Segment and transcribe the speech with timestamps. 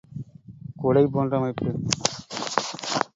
[0.75, 1.69] குடை போன்ற அமைப்பு.